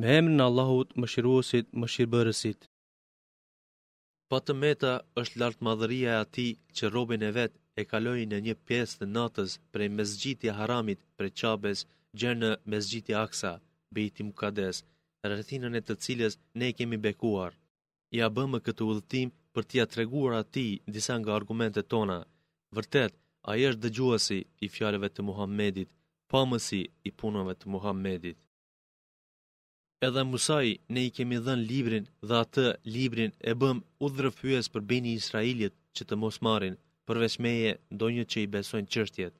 [0.00, 2.60] me emrin Allahut më shiruosit më shirëbërësit.
[4.30, 8.38] Pa të meta është lartë madhëria e ati që robin e vetë e kaloi në
[8.46, 11.78] një pjesë të natës prej mezgjitja haramit prej qabes
[12.18, 13.52] gjerë në mezgjitja aksa,
[13.94, 14.76] bejti mukades,
[15.28, 17.52] rrëthinën e të cilës ne kemi bekuar.
[18.18, 22.18] Ja bëmë këtë udhëtim për t'ja treguar ati disa nga argumentet tona.
[22.76, 23.12] Vërtet,
[23.50, 25.88] a jeshtë dëgjuasi i fjallëve të Muhammedit,
[26.50, 28.38] mësi i punove të Muhammedit
[30.06, 34.82] edhe Musaj ne i kemi dhenë librin dhe atë librin e bëm u dhërëfyës për
[34.90, 36.76] beni Israelit që të mos marin,
[37.06, 39.32] përveç meje do një që i besojnë qështjet.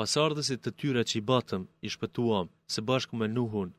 [0.00, 3.70] Pasardhësit të tyre që i batëm, i shpëtuam, se bashku me nuhun,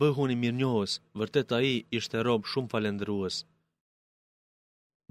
[0.00, 3.38] bëhun i mirë njohës, vërtet a i ishte robë shumë falendruës.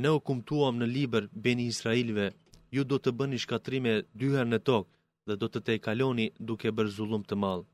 [0.01, 2.27] Ne u kumtuam në liber beni Israelve,
[2.75, 4.91] ju do të bëni shkatrime dyher në tokë
[5.29, 7.65] dhe do të te kaloni duke bërë zullum të malë.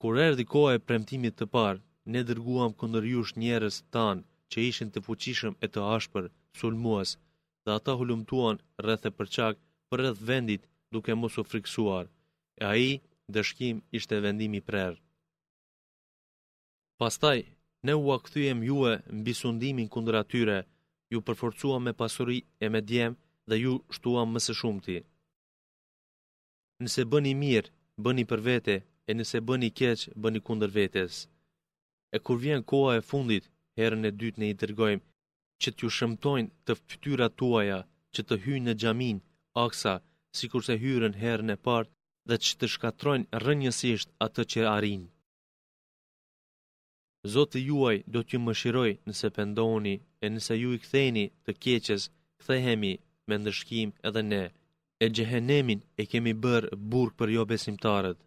[0.00, 1.80] Kur erdi koha e premtimit të parë,
[2.14, 6.24] ne dërguam këndër jush njerës tanë që ishin të fuqishëm e të ashpër,
[6.58, 7.10] sulmuas,
[7.64, 9.54] dhe ata hulumtuan rreth e përçak
[9.90, 10.62] për rreth vendit
[10.94, 12.04] duke mos u friksuar,
[12.60, 12.92] e aji
[13.34, 14.98] dëshkim ishte vendimi prerë.
[17.00, 17.40] Pastaj,
[17.86, 20.58] ne u akthyem juë në bisundimin kundër atyre,
[21.12, 23.12] ju përforcuam me pasuri e me djem
[23.48, 24.98] dhe ju shtuam së shumëti.
[26.82, 27.72] Nëse bëni mirë,
[28.04, 28.76] bëni për vete,
[29.08, 31.14] e nëse bën keq, bën kundër vetes.
[32.16, 33.44] E kur vjen koha e fundit,
[33.78, 35.06] herën e dytë ne i dërgojmë
[35.62, 37.78] që t'ju shëmtojnë të fytyrat tuaja,
[38.14, 39.16] që të hyjnë në xhamin,
[39.64, 39.94] aksa,
[40.38, 41.90] sikur se hyrën herën e parë
[42.28, 45.08] dhe që të shkatrojnë rënjësisht atë që arinë.
[47.32, 52.02] Zotë juaj do t'ju më shiroj nëse pëndoni, e nëse ju i këtheni të keqes,
[52.38, 52.92] këthehemi
[53.28, 54.44] me ndërshkim edhe ne,
[55.02, 58.18] e gjehenemin e kemi bërë burë për jo besimtarët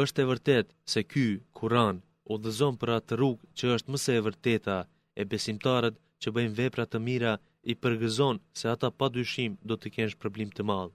[0.00, 1.24] është e vërtet se ky
[1.58, 1.98] Kur'an
[2.32, 4.76] u dhëzon për atë rrugë që është më e vërteta
[5.20, 7.32] e besimtarët që bëjnë vepra të mira
[7.70, 10.94] i përgëzon se ata pa dyshim do të kenë shpërblim të madh.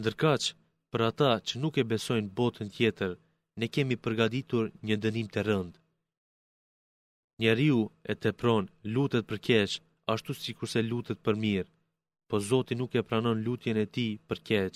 [0.00, 0.42] Ndërkaq,
[0.92, 3.12] për ata që nuk e besojnë botën tjetër,
[3.60, 5.78] ne kemi përgatitur një dënim të rëndë.
[7.42, 7.78] Njeriu
[8.10, 8.64] e tepron
[8.94, 9.72] lutet për keq
[10.12, 11.70] ashtu sikur se lutet për mirë,
[12.28, 14.74] por Zoti nuk e pranon lutjen e tij për keq.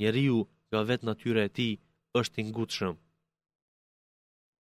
[0.00, 0.38] Njeriu
[0.70, 1.72] ka vetë natyra e tij
[2.20, 2.94] është i ngutshëm.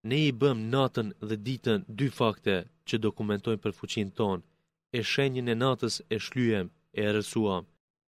[0.10, 2.56] Ne i bëm natën dhe ditën dy fakte
[2.88, 4.44] që dokumentojnë për fuqinë tonë.
[4.98, 6.68] E shenjën e natës e shlyem,
[7.02, 7.64] e rësuam.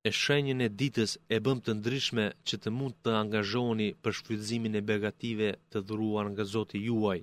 [0.08, 4.76] E shenjën e ditës e bëm të ndryshme që të mund të angazhoni për shfrydzimin
[4.80, 7.20] e begative të dhuruar nga zoti juaj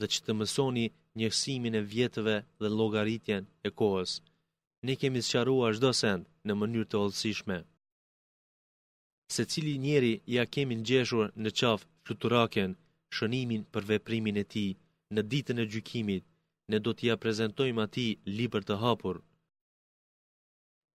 [0.00, 0.86] dhe që të mësoni
[1.18, 4.10] njësimin e vjetëve dhe logaritjen e kohës.
[4.86, 7.56] Ne kemi sëqarua shdo send në mënyrë të oldësishme
[9.32, 12.72] se cili njeri ja kemi në gjeshur në qafë fluturaken,
[13.16, 14.66] shënimin për veprimin e ti,
[15.14, 16.24] në ditën e gjykimit,
[16.70, 18.06] ne do t'ja prezentojmë ati
[18.38, 19.16] liber të hapur.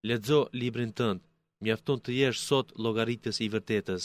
[0.08, 1.24] Ledzo librin tëndë,
[1.64, 4.04] mjafton të jesh sot logaritës i vërtetës.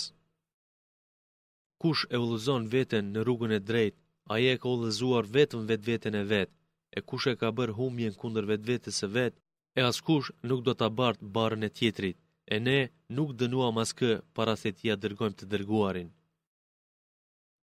[1.82, 3.94] Kush e ullëzon veten në rrugën e drejt,
[4.34, 6.54] aje e ka ullëzuar vetëm vetë vetën e vetë,
[6.98, 9.36] e kush e ka bërë humjen kunder vetë vetës e vetë,
[9.78, 12.16] e askush nuk do t'a bartë barën e tjetrit
[12.54, 12.80] e ne
[13.18, 16.10] nuk dënuam askë para se t'ja dërgojmë të dërguarin.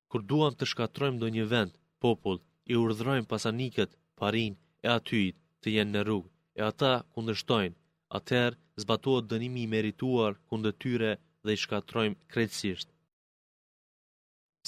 [0.09, 1.73] Kur duam të shkatrojmë do një vend,
[2.03, 2.39] popull,
[2.71, 4.53] i urdhrojmë pasanikët, parin
[4.85, 6.29] e atyit të jenë në rrugë,
[6.59, 7.77] e ata kundështojnë,
[8.17, 11.11] atëherë zbatuat dënimi i merituar kundë tyre
[11.43, 12.88] dhe i shkatrojmë krejtësisht.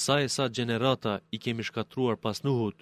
[0.04, 2.80] Sa e sa gjenerata i kemi shkatruar pas nuhut,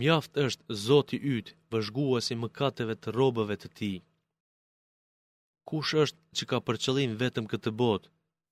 [0.00, 3.92] mjaft është Zoti yt, vëzhguesi mëkateve të robëve të ti,
[5.70, 8.08] kush është që ka për qëllim vetëm këtë botë?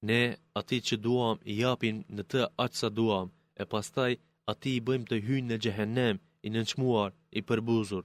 [0.09, 0.21] Ne
[0.61, 3.27] ati që duam i japim në të atë sa duam,
[3.61, 4.13] e pastaj
[4.53, 8.05] ati i bëjmë të hynë në gjehenem, i nënçmuar, i përbuzur.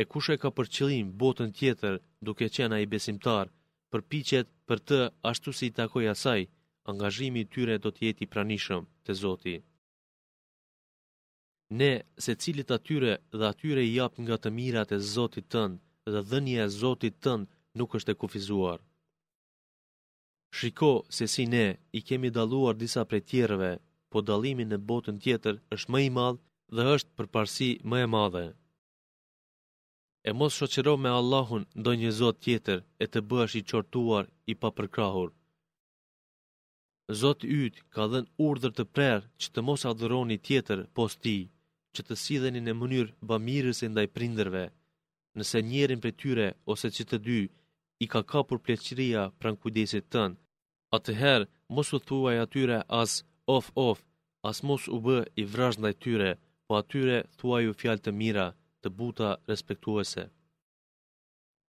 [0.00, 1.94] E kush e ka për qëllim botën tjetër
[2.26, 3.46] duke qena i besimtar,
[3.90, 4.98] përpichet për të
[5.30, 6.40] ashtu si i takoj asaj,
[6.90, 9.56] angazhimi tyre do tjeti i pranishëm të zoti.
[11.80, 11.92] Ne,
[12.24, 15.76] se cilit atyre dhe atyre i jap nga të mirat e zotit tënë,
[16.12, 18.78] dhe dhënje e Zotit tënë nuk është e kufizuar.
[20.56, 21.66] Shiko se si ne
[21.98, 23.72] i kemi daluar disa prej tjereve,
[24.10, 26.42] po dalimin në botën tjetër është më i madhë
[26.74, 28.46] dhe është për parësi më e madhe.
[30.28, 34.54] E mos shoqero me Allahun do një Zot tjetër e të bësh i qortuar i
[34.62, 35.30] papërkrahur.
[37.20, 41.38] Zot yt ka dhen urdhër të prerë që të mos adhëroni tjetër pos ti,
[41.94, 44.64] që të sidheni në mënyrë bamirës e ndaj prinderve,
[45.38, 47.36] nëse njerin për tyre ose që të dy
[48.04, 50.36] i ka kapur pleqëria pran kujdesit tënë,
[50.96, 53.12] atëherë mos u thuaj atyre as
[53.56, 53.98] of of,
[54.50, 56.30] as mos u bë i vrajnë dhe tyre,
[56.66, 58.46] po atyre thuaj u fjalë të mira,
[58.82, 60.24] të buta respektuese.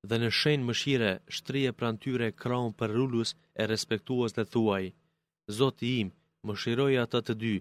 [0.10, 3.30] Dhe në shenjë mëshire, shtrije pran tyre kraun për rullus
[3.62, 4.86] e respektuos dhe thuaj,
[5.58, 6.10] Zoti im,
[6.46, 7.56] më shiroj ata të dy,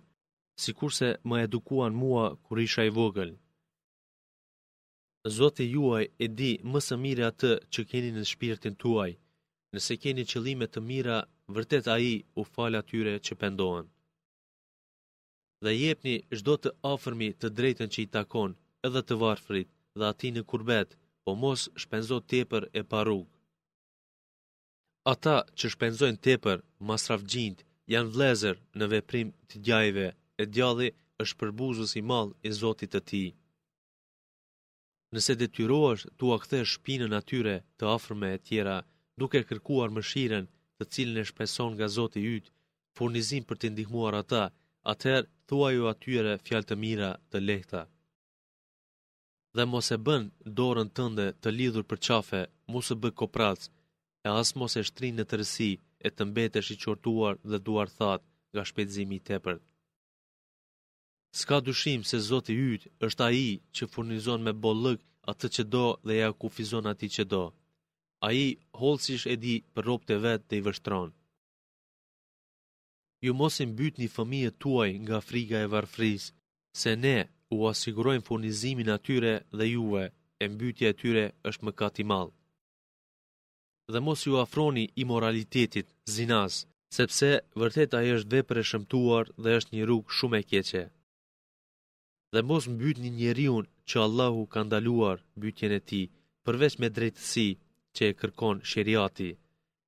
[0.63, 3.31] si kurse më edukuan mua kur isha i vogël.
[5.29, 9.11] Zoti juaj e di më së miri atë që keni në shpirtin tuaj.
[9.75, 11.19] Nëse keni qëllime të mira,
[11.55, 12.09] vërtet ai
[12.41, 13.87] u fal atyre që pendohen.
[15.65, 18.53] Dhe jepni çdo të afërmi të drejtën që i takon,
[18.87, 20.91] edhe të varfrit dhe ati në kurbet,
[21.25, 23.29] po mos shpenzo tepër e paruk.
[25.13, 26.59] Ata që shpenzojnë tepër,
[26.89, 27.59] masrafgjind,
[27.95, 30.07] janë vlezër në veprim të gjajve,
[30.41, 30.89] e djalli
[31.23, 33.25] është përbuzës i mall i zotit të ti
[35.15, 38.77] nëse detyrohesh tu a kthesh shpinën atyre të afërme e tjera,
[39.21, 40.45] duke kërkuar mëshirën
[40.77, 42.47] të cilën e shpeson nga Zoti i yt,
[42.97, 44.45] furnizim për të ndihmuar ata,
[44.93, 47.81] atëherë thuaju atyre fjalë të mira të lehta.
[49.57, 50.23] Dhe mos e bën
[50.59, 52.41] dorën tënde të lidhur për qafe,
[52.73, 53.61] mos e bë koprac,
[54.27, 55.71] e as mos e shtrin në tërësi,
[56.07, 59.63] e të mbetesh i qortuar dhe duar thatë nga shpejtëzimi i tepërt.
[61.35, 63.47] Ska dushim se Zoti yt është ai
[63.77, 65.01] që furnizon me bollëk
[65.33, 67.43] atë që do dhe ja kufizon atë që do.
[68.29, 68.41] Ai
[68.79, 71.11] holësish e di për robët e vet i vështron.
[73.25, 76.25] Ju mosim i mbytni fëmijët tuaj nga friga e varfris,
[76.81, 77.19] se ne
[77.55, 80.05] u asigurojmë furnizimin atyre dhe juve,
[80.43, 82.05] e mbytja e tyre është mëkat i
[83.93, 85.87] Dhe mos ju afroni moralitetit,
[86.17, 86.55] zinas,
[86.97, 87.31] sepse
[87.61, 90.83] vërtet ai është vepër e shëmtuar dhe është një rrugë shumë e keqe
[92.35, 96.03] dhe mos mbyt një njeriun që Allahu ka ndaluar mbytjen e ti,
[96.45, 97.49] përveç me drejtësi
[97.95, 99.31] që e kërkon shëriati.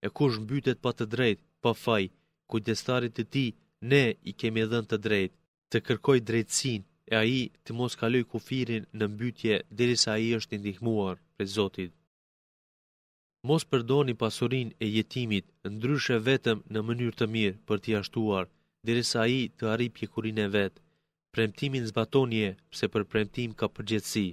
[0.07, 2.05] E kush mbytet pa të drejt, pa faj,
[2.49, 3.47] ku djestarit të ti,
[3.91, 5.33] ne i kemi dhën të drejt,
[5.71, 6.81] të kërkoj drejtsin
[7.13, 11.91] e aji të mos kaloj kufirin në mbytje dirisa aji është indihmuar për Zotit.
[13.49, 18.45] Mos përdoni pasurin e jetimit, ndryshe vetëm në mënyrë të mirë për t'i ashtuar,
[18.87, 20.79] dirisa aji të arri pjekurin e vetë,
[21.35, 24.29] premtimin zbatonje pse për premtim ka përgjegjësi.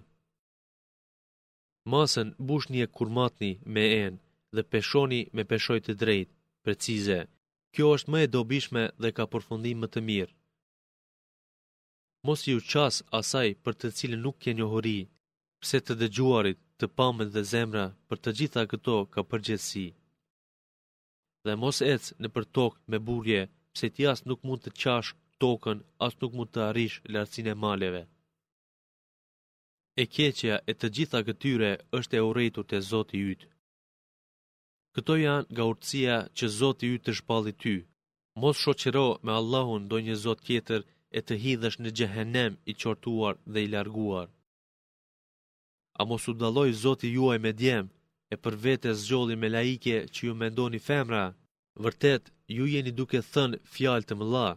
[1.92, 4.13] Mosën bushni e kurmatni me en
[4.56, 6.33] dhe peshoni me peshoj të drejtë,
[6.65, 7.19] precize.
[7.74, 10.33] Kjo është më e dobishme dhe ka përfundim më të mirë.
[12.25, 15.00] Mos ju ças asaj për të cilën nuk ke njohëri,
[15.62, 19.88] pse të dëgjuarit, të pamën dhe zemra për të gjitha këto ka përgjegjësi.
[21.45, 23.42] Dhe mos ecë në përtok me burje,
[23.74, 25.09] pse ti as nuk mund të çash
[25.41, 28.01] tokën as nuk mund të arrish lartësinë e maleve.
[30.01, 33.41] E keqja e të gjitha këtyre është e urrejtur te Zoti yt.
[34.95, 37.75] Këto janë nga urtësia që Zoti yt të shpalli ty.
[38.41, 40.81] Mos shoqëro me Allahun ndonjë zot tjetër
[41.17, 44.27] e të hidhësh në xhehenem i qortuar dhe i larguar.
[45.99, 47.85] A mos u dalloj Zoti juaj me djem,
[48.33, 51.25] e për vete zgjolli me laike që ju mendoni femra,
[51.83, 52.23] vërtet
[52.55, 54.49] ju jeni duke thënë fjalë të mëlla.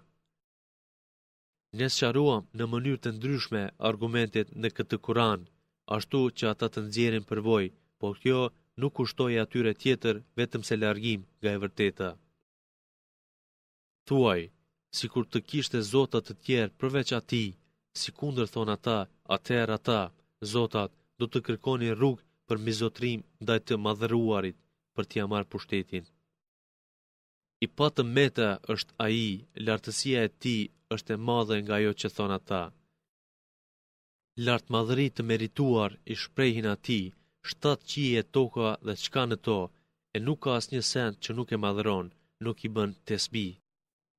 [1.78, 5.46] Ne sqaruam në mënyrë të ndryshme argumentet në këtë Kur'an,
[5.96, 7.72] ashtu që ata të nxjerrin përvojë,
[8.02, 8.42] por kjo
[8.82, 12.10] nuk kushtoi atyre tjetër vetëm se largim nga e vërteta.
[14.06, 14.40] Thuaj,
[14.98, 17.44] si kur të kishte zotat të tjerë përveç ati,
[18.02, 18.98] si kunder thonë ata,
[19.38, 20.00] atër ata,
[20.54, 24.60] zotat, do të kërkoni rrugë për mizotrim ndaj të madhëruarit
[24.96, 26.06] për t'ja marë pushtetin
[27.64, 29.26] i patë meta është a i,
[29.66, 30.54] lartësia e ti
[30.96, 32.62] është e madhe nga jo që thonë ata.
[34.46, 37.00] Lartë madhëri të merituar i shprejhin a ti,
[37.48, 39.58] shtatë qi e toka dhe qka në to,
[40.14, 42.06] e nuk ka asë një sent që nuk e madhëron,
[42.46, 43.46] nuk i bën të sbi.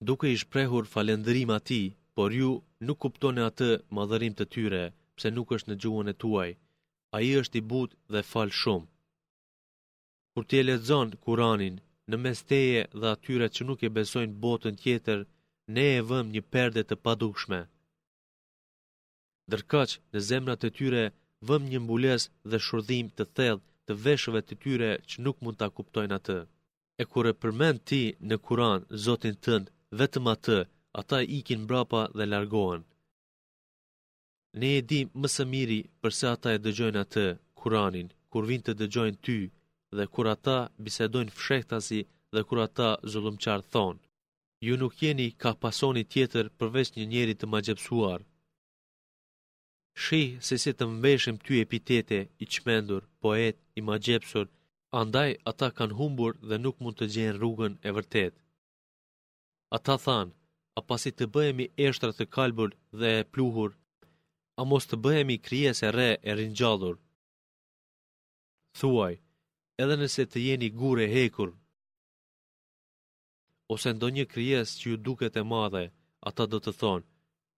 [0.07, 1.81] Duke i shprehur falendërim a ti,
[2.15, 2.49] por ju
[2.87, 4.83] nuk kuptone atë madhërim të tyre,
[5.17, 6.49] pse nuk është në gjuhën e tuaj,
[7.15, 8.87] a i është i but dhe falë shumë.
[10.33, 11.75] Kur ti e lezon Kuranin,
[12.13, 15.19] në mes teje dhe atyre që nuk e besojnë botën tjetër,
[15.75, 17.61] ne e vëm një perde të padukshme.
[19.51, 21.03] Dërkaq, në zemrat e tyre,
[21.47, 25.67] vëm një mbules dhe shurdhim të thellë të veshëve të tyre që nuk mund ta
[25.77, 26.39] kuptojnë atë.
[27.01, 29.65] E kur e përmend ti në Kur'an Zotin tënd,
[29.99, 30.59] vetëm atë,
[31.01, 32.83] ata ikin mbrapa dhe largohen.
[34.59, 37.25] Ne e di më së miri përse ata e dëgjojnë atë,
[37.59, 39.37] Kur'anin, kur vin të dëgjojnë ty,
[39.97, 41.99] dhe kur ata bisedojnë fshehtasi
[42.33, 44.01] dhe kur ata zullumqar thonë.
[44.65, 48.11] Ju nuk jeni ka pasoni tjetër përveç një njeri të ma Shi
[50.03, 53.93] Shih se si të mbeshim ty epitete i qmendur, poet, i ma
[55.01, 58.33] andaj ata kanë humbur dhe nuk mund të gjenë rrugën e vërtet.
[59.77, 60.31] Ata thanë,
[60.77, 63.71] a pasi të bëhemi eshtra të kalbur dhe e pluhur,
[64.59, 66.95] a mos të bëhemi kryese re e rinjallur.
[68.77, 69.13] Thuaj,
[69.83, 71.49] edhe nëse të jeni gure hekur.
[73.75, 75.83] Ose ndo një kryes që ju duket e madhe,
[76.29, 77.05] ata do të thonë,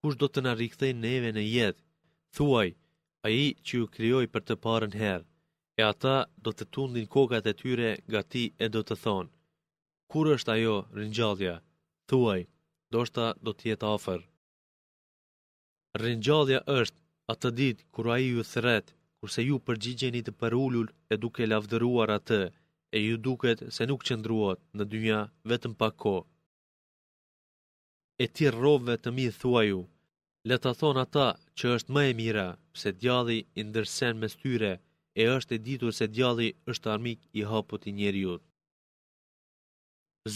[0.01, 1.83] kush do të në rikthej neve në jetë,
[2.35, 2.69] thuaj,
[3.25, 5.25] a i që ju kryoj për të parën herë,
[5.79, 9.31] e ata do të tundin kokat e tyre gati e do të thonë,
[10.11, 11.55] kur është ajo rinjallja,
[12.09, 12.41] thuaj,
[12.93, 14.21] do shta do tjetë afer.
[16.03, 16.97] Rinjallja është
[17.33, 22.09] atë ditë kur a i ju thretë, kurse ju përgjigjeni të përullur e duke lavdëruar
[22.17, 22.41] atë,
[22.95, 25.19] e ju duket se nuk qëndruat në dyja
[25.51, 26.17] vetëm pako.
[28.23, 29.81] E ti rrove të mi thua ju,
[30.47, 34.73] le të thonë ata që është më e mira, pse djalli i ndërsen me styre,
[35.21, 38.43] e është e ditur se djalli është armik i hapot i njeriut.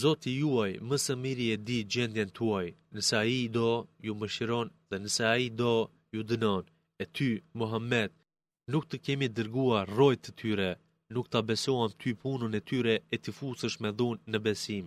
[0.02, 3.70] Zoti juaj më së miri e di gjendjen tuaj, nësa i do
[4.06, 5.72] ju më shiron dhe nësa i do
[6.14, 6.64] ju dënon,
[7.02, 8.12] e ty, Mohamed,
[8.72, 10.70] nuk të kemi dërguar rojt të tyre,
[11.14, 14.86] nuk të besoam ty punën e tyre e të fusësh me dhunë në besim.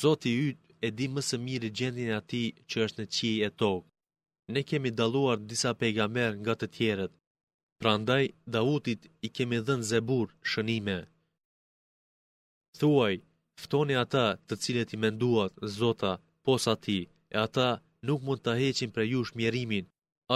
[0.00, 3.50] Zoti ytë e di më së miri gjendin e ati që është në qi e
[3.60, 3.86] tokë.
[4.54, 7.12] Ne kemi daluar disa pejgamber nga të tjerët,
[7.80, 10.98] pra ndaj Davutit i kemi dhenë zebur shënime.
[12.78, 13.14] Thuaj,
[13.62, 16.12] ftoni ata të cilët i menduat, Zota,
[16.44, 16.98] posa ti,
[17.36, 17.68] e ata
[18.06, 19.84] nuk mund të heqin për jush mjerimin,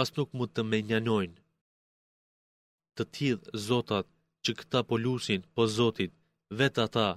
[0.01, 1.37] as nuk mund të menjanojnë
[2.97, 4.05] të tjithë zotat
[4.45, 6.11] që këta polusin po zotit,
[6.59, 7.07] vetë ata,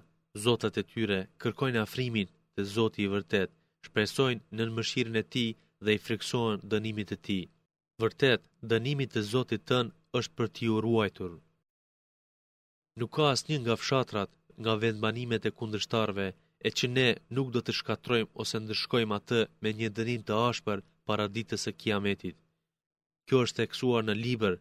[0.44, 3.50] zotat e tyre, kërkojnë afrimin të zotit i vërtet,
[3.86, 5.46] shpresojnë në në mëshirën e ti
[5.84, 7.40] dhe i friksojnë dënimit e ti.
[8.02, 8.40] Vërtet,
[8.72, 11.30] dënimit të zotit tënë është për ti u ruajtur.
[12.98, 14.30] Nuk ka asë një nga fshatrat,
[14.62, 16.26] nga vendbanimet e kundrështarve,
[16.66, 20.78] e që ne nuk do të shkatrojmë ose ndëshkojmë atë me një dënim të ashpër
[21.06, 22.36] para ditës e kiametit.
[23.26, 24.54] Kjo është teksuar në liber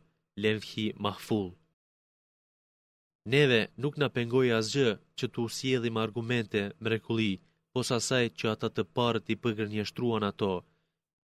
[0.43, 1.49] levhi mahful.
[3.31, 7.31] Neve nuk na pengoj asgjë që të usjedhim argumente mrekuli,
[7.73, 9.67] pos asaj që ata të parët i përgër
[10.31, 10.51] ato.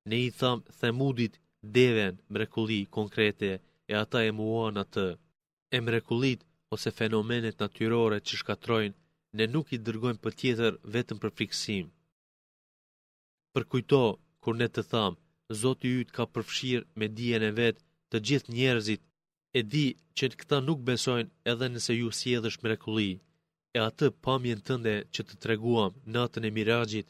[0.10, 1.34] Ne i tham themudit
[1.78, 3.52] deven mrekuli konkrete
[3.92, 5.08] e ata e muan atë.
[5.76, 6.40] E mrekulit
[6.74, 8.98] ose fenomenet natyrore që shkatrojnë,
[9.38, 11.86] ne nuk i dërgojmë për tjetër vetëm për friksim.
[13.54, 14.02] Për kujto,
[14.44, 15.12] kur ne të tham,
[15.62, 19.02] Zoti yt ka përfshirë me dijen e vetë të gjithë njerëzit
[19.58, 19.86] e di
[20.18, 23.12] që në këta nuk besojnë edhe nëse ju si edhe shmrekulli,
[23.78, 27.10] e atë pamjen tënde që të treguam në atën e mirajit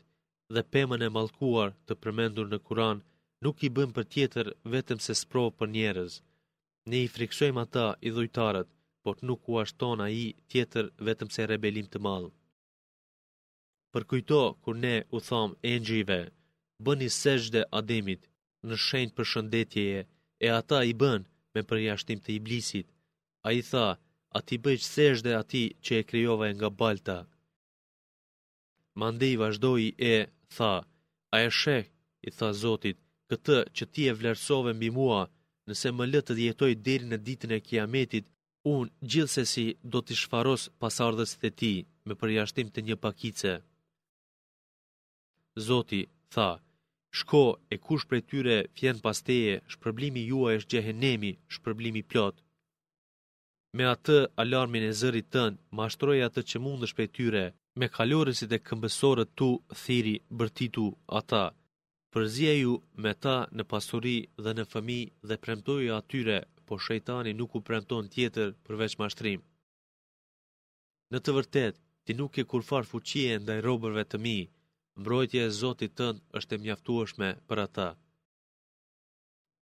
[0.55, 2.98] dhe pëmën e malkuar të përmendur në kuran,
[3.43, 6.13] nuk i bëm për tjetër vetëm se spro për njerëz.
[6.89, 8.70] Ne i friksojmë ata i dhujtarët,
[9.03, 12.29] por nuk u ashton a i tjetër vetëm se rebelim të malë.
[13.93, 16.20] Për kujto, kur ne u thamë engjive,
[16.86, 18.22] bëni seshde ademit
[18.67, 20.01] në shenjë për shëndetjeje,
[20.45, 21.21] e ata i bën
[21.53, 22.88] me përjashtim të iblisit.
[23.45, 23.88] A i tha,
[24.36, 27.17] a ti bëjqë sesh dhe ati që e kryova e nga balta.
[29.31, 29.83] i vazhdoj
[30.13, 30.15] e
[30.55, 30.74] tha,
[31.36, 31.88] a e shek,
[32.27, 32.98] i tha Zotit,
[33.29, 35.21] këtë që ti e vlerësove mbi mua,
[35.67, 38.25] nëse më lëtë të jetoj deri në ditën e kiametit,
[38.74, 41.74] unë gjithse si do të shfaros pasardhës të ti
[42.05, 43.53] me përjashtim të një pakice.
[45.67, 46.01] Zoti,
[46.33, 46.51] tha, tha,
[47.20, 47.39] Shko
[47.74, 52.36] e kush prej tyre fjen pas teje, shpërblimi juaj është shgjehenemi, shpërblimi plot.
[53.77, 55.89] Me atë alarmin e zërit tënë, ma
[56.27, 57.44] atë që mundë prej tyre,
[57.80, 59.50] me kalorësit e këmbësorët tu,
[59.82, 60.88] thiri, bërtitu,
[61.20, 61.44] ata.
[62.13, 67.51] Përzia ju me ta në pasuri dhe në fëmi dhe premtoju atyre, po shëjtani nuk
[67.58, 69.39] u premton tjetër përveç mashtrim.
[71.12, 74.38] Në të vërtet, ti nuk e kurfar fuqie ndaj robërve të mi,
[75.00, 77.83] Mbrojtje e Zotit tënd është e mjaftueshme për atë.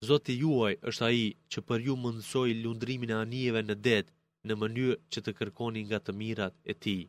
[0.07, 4.05] Zoti juaj është ai që për ju mundsoi lundrimin e anijeve në det,
[4.47, 7.01] në mënyrë që të kërkoni nga të mirat e Tij.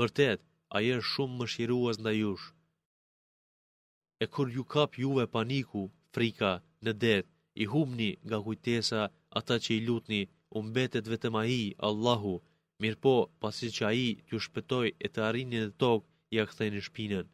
[0.00, 0.40] Vërtet,
[0.78, 2.46] ai është shumë mëshirues ndaj jush.
[4.22, 5.82] E kur ju kap juve paniku,
[6.14, 6.52] frika
[6.84, 7.20] në det,
[7.62, 9.02] i humni nga kujtesa
[9.40, 10.20] ata që i lutni,
[10.56, 12.34] humbetet vetëm ai, Allahu.
[12.82, 17.28] Mirpo, pasi që ai t'ju shpëtoi e të arrini në tokë ja kthen në shpinën.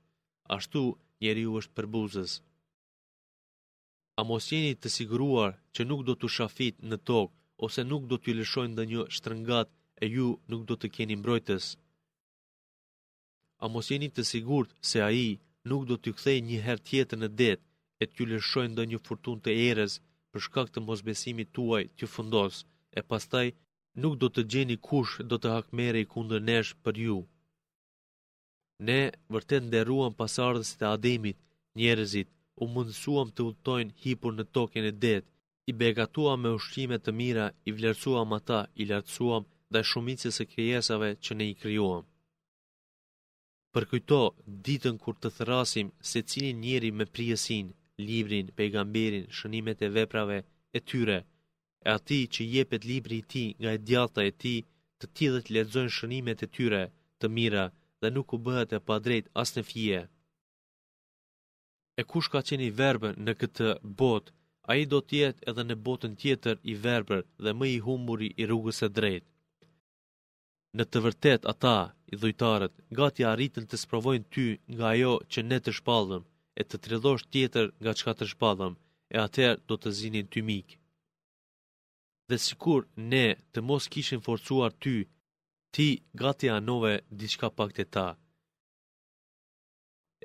[0.56, 0.80] Ashtu
[1.22, 2.32] njeriu është për buzës.
[4.18, 7.34] A mos jeni të siguruar që nuk do të shafit në tokë
[7.66, 9.68] ose nuk do t'ju lëshojnë dhe një shtrëngat
[10.02, 11.64] e ju nuk do të keni mbrojtës.
[13.62, 15.26] A mos jeni të sigurt se a i
[15.70, 17.66] nuk do t'ju kthej një her tjetër në detë
[18.02, 19.92] e t'ju lëshojnë dhe një furtun të erës
[20.30, 22.54] për shkak të mosbesimit tuaj t'ju fundos
[22.98, 23.46] e pastaj
[24.02, 27.18] nuk do të gjeni kush do të hakmere i kundër nesh për ju.
[28.86, 28.96] Ne
[29.34, 31.38] vërtet nderuam pasardhësit e Ademit,
[31.80, 32.28] njerëzit
[32.62, 35.22] u mundësuam të udhtojnë hipur në tokën e det,
[35.70, 41.08] i begatuam me ushqime të mira, i vlerësuam ata, i lartësuam dhe shumicës së krijesave
[41.24, 42.04] që ne i krijuam.
[43.74, 44.20] Për këto
[44.66, 47.72] ditën kur të thërasim se cilin njeri me priesin,
[48.08, 50.38] librin, pejgamberin, shënimet e veprave
[50.78, 51.18] e tyre,
[51.86, 54.56] e ati që jepet libri i ti nga e djata e ti,
[54.98, 56.82] të tjithet ledzojnë shënimet e tyre
[57.20, 57.64] të mira,
[58.04, 60.00] dhe nuk u bëhet e pa drejt as në fje.
[62.00, 63.68] E kush ka qeni verber në këtë
[63.98, 64.30] botë,
[64.68, 68.44] a i do tjetë edhe në botën tjetër i verber dhe më i humburi i
[68.46, 69.30] rrugës e drejtë.
[70.76, 71.76] Në të vërtet ata,
[72.12, 74.46] i dhujtarët, gati arritën të sprovojnë ty
[74.76, 76.22] nga jo që ne të shpallëm,
[76.60, 78.74] e të tredosh tjetër nga qka të shpallëm,
[79.14, 80.76] e atër do të zinin ty mikë.
[82.28, 82.80] Dhe sikur
[83.12, 84.96] ne të mos kishin forcuar ty
[85.74, 85.88] ti
[86.20, 88.08] gati anove diçka pak të ta.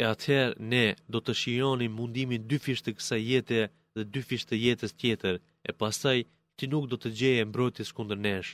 [0.01, 3.61] E atëherë ne do të shironi mundimin dy fisht të kësa jetë
[3.95, 5.35] dhe dy fisht të jetës tjetër,
[5.69, 6.19] e pasaj
[6.57, 8.51] ti nuk do të gjeje mbrojtis kundër nesh.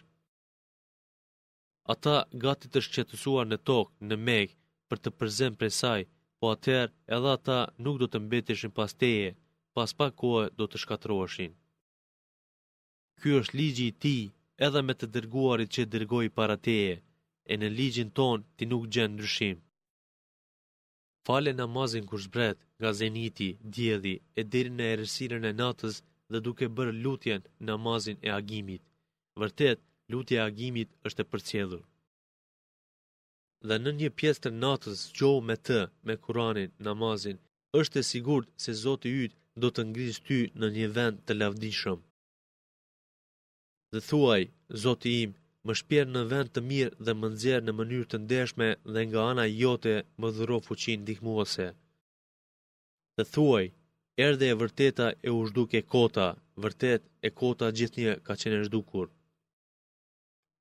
[1.93, 4.55] Ata gati të shqetësuar në tokë, në mekë,
[4.87, 6.01] për të përzem prej saj,
[6.39, 9.29] po atëherë edhe ata nuk do të mbeteshin pas teje,
[9.75, 11.51] pas pak kohë do të shkatroheshin.
[13.19, 14.17] Ky është ligji i ti
[14.65, 16.93] edhe me të dërguarit që dërgoj para teje,
[17.51, 19.57] e në ligjin ton ti nuk gjenë ndryshim.
[21.25, 25.95] Fale namazin kur shbret, nga zeniti, djedhi, e diri në erësiren e natës
[26.31, 28.83] dhe duke bërë lutjen namazin e agimit.
[29.39, 29.79] Vërtet,
[30.11, 31.83] lutje e agimit është e përcjedhur.
[33.67, 37.37] Dhe në një pjesë të natës gjohë me të, me kuranin, namazin,
[37.79, 41.33] është e sigurt se Zotë i ytë do të ngrisë ty në një vend të
[41.41, 41.99] lavdishëm.
[43.93, 44.41] Dhe thuaj,
[44.83, 45.33] Zoti im,
[45.67, 49.21] më shpirë në vend të mirë dhe më nxjerr në mënyrë të ndeshme dhe nga
[49.31, 51.67] ana jote më dhuro fuqin ndihmuese.
[53.17, 53.65] Dhe thuaj,
[54.27, 56.25] erde e vërteta e u shduke kota,
[56.63, 59.07] vërtet e kota gjithnjë ka qenë e shdukur.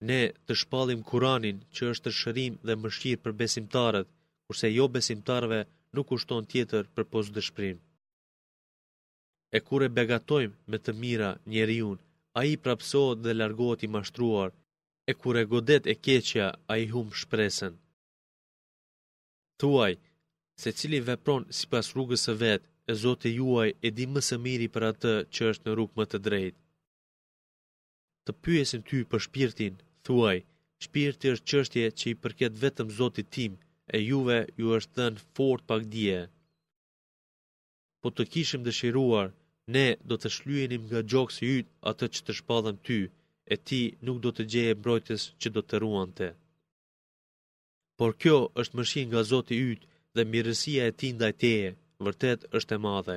[0.08, 4.08] Ne të shpalim kuranin që është të shërim dhe më shqirë për besimtarët,
[4.46, 5.60] kurse jo besimtarëve
[5.96, 7.78] nuk ushton tjetër për pozë dëshprim.
[9.56, 12.02] E kur e begatojmë me të mira njeri unë,
[12.38, 14.50] a i prapsohet dhe largohet i mashtruar,
[15.10, 17.74] e kure godet e keqja, a i hum shpresen.
[19.60, 19.92] Thuaj,
[20.60, 24.36] se cili vepron si pas rrugës e vetë, e zote juaj e di më së
[24.46, 26.60] miri për atë që është në rrugë më të drejtë.
[28.24, 30.36] Të pyesin ty për shpirtin, thuaj,
[30.84, 33.52] shpirti është qështje që i përket vetëm zotit tim,
[33.94, 36.20] e juve ju është dhenë fort pak dje.
[38.00, 39.28] Po të kishim dëshiruar,
[39.72, 42.96] Ne do të shlyenim nga gjokës i ytë atë që të shpadhen ty,
[43.52, 46.28] e ti nuk do të gjeje brojtës që do të ruan te.
[48.02, 51.70] Por kjo është mëshin nga zotë i ytë dhe mirësia e ti ndaj teje,
[52.06, 53.16] vërtet është e madhe.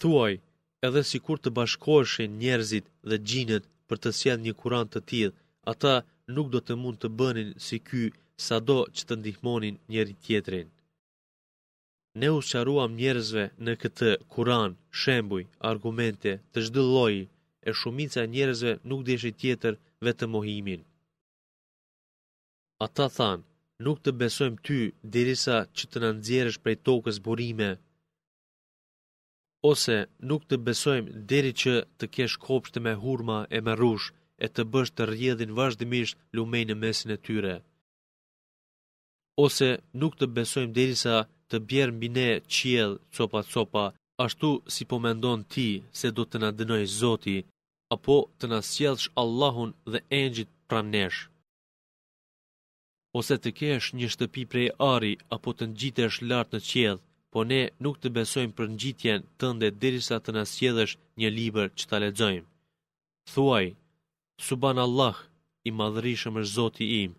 [0.00, 0.32] Thuaj,
[0.88, 5.36] edhe si kur të bashkoheshin njerëzit dhe gjinët për të sjed një kurant të tjith,
[5.72, 5.94] ata
[6.34, 8.04] nuk do të mund të bënin si ky
[8.48, 10.68] sa do që të ndihmonin njerë tjetrin
[12.14, 17.14] ne u sharuam njerëzve në këtë kuran, shembuj, argumente, të gjdë loj,
[17.68, 19.74] e shumica njerëzve nuk deshi tjetër
[20.06, 20.82] vetë mohimin.
[22.86, 23.46] Ata thanë,
[23.84, 24.80] nuk të besojmë ty
[25.14, 27.70] dirisa që të nëndzjerësh prej tokës burime,
[29.72, 29.96] ose
[30.28, 34.08] nuk të besojmë deri që të kesh kopshte me hurma e me rush
[34.44, 37.54] e të bësh të rjedhin vazhdimisht lumej në mesin e tyre.
[39.46, 39.68] Ose
[40.00, 40.96] nuk të besojmë deri
[41.52, 43.84] të bjerë mbi ne qiell copa copa,
[44.24, 47.36] ashtu si po mendon ti se do të na dënoj Zoti
[47.94, 48.58] apo të na
[49.22, 51.20] Allahun dhe engjit pranë nesh?
[53.18, 56.98] Ose të kesh një shtëpi prej ari apo të ngjitesh lart në qiell,
[57.32, 60.42] po ne nuk të besojmë për ngjitjen tënde derisa të na
[61.20, 62.48] një libër që ta lexojmë.
[63.32, 63.66] Thuaj,
[64.46, 65.18] Suban Allah,
[65.68, 67.12] i madhërishëm është Zoti im,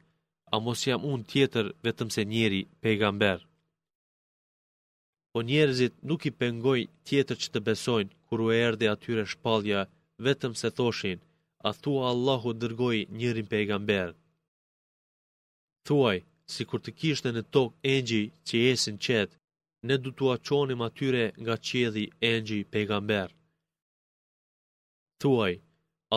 [0.53, 3.39] a mos jam unë tjetër vetëm se njeri pejgamber
[5.33, 9.81] po njerëzit nuk i pengoj tjetër që të besojnë kur u erdi atyre shpalja,
[10.25, 11.19] vetëm se thoshin,
[11.69, 14.09] a thua Allahu dërgoj njërin pejgamber.
[15.87, 16.17] Thuaj,
[16.53, 19.35] si kur të kishtë në tokë engji që jesin qetë,
[19.87, 23.29] ne du të aqonim atyre nga qedhi engji pejgamber.
[25.21, 25.53] Thuaj,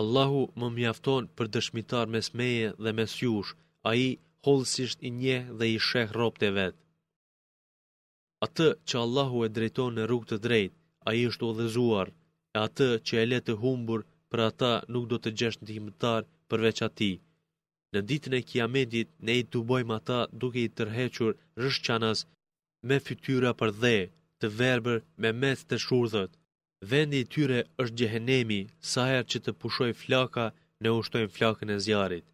[0.01, 3.53] Allahu më mjafton për dëshmitar mes meje dhe mes jush,
[3.89, 4.09] a i
[4.45, 6.81] holësisht i nje dhe i sheh ropte vetë.
[8.45, 10.75] Atë që Allahu e drejton në rrugë të drejtë,
[11.11, 12.11] ai është udhëzuar,
[12.57, 16.83] e atë që e le të humbur, për ata nuk do të gjesh ndihmëtar përveç
[16.89, 17.15] atij.
[17.95, 22.27] Në ditën e Kiametit ne i tubojmë ata duke i tërhequr rrëshqanas
[22.89, 23.97] me fytyra për dhe,
[24.41, 26.33] të verbër me mes të shurdhët.
[26.93, 28.61] Vendi i tyre është gjehenemi,
[28.93, 30.47] sa herë që të pushoj flaka,
[30.83, 32.27] ne ushtojmë flakën e zjarit.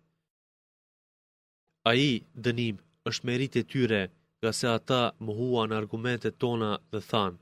[1.91, 2.13] A i,
[2.45, 4.03] dënim, është merit e tyre,
[4.45, 5.33] nga se ata më
[5.69, 7.41] në argumentet tona dhe thanë,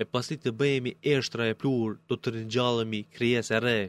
[0.00, 3.80] e pasi të bëjemi eshtra e plur, do të rinjallëmi kryes e re.